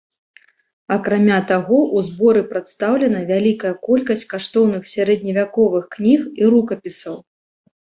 Акрамя 0.95 1.35
таго 1.51 1.75
ў 1.79 1.97
зборы 2.07 2.41
прадстаўлена 2.55 3.19
вялікая 3.31 3.73
колькасць 3.87 4.25
каштоўных 4.33 4.83
сярэдневяковых 4.97 5.83
кніг 5.95 6.19
і 6.45 6.53
рукапісаў. 6.57 7.15